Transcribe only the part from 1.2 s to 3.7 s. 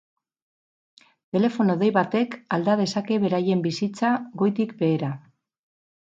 Telefono dei batek alda dezake beraien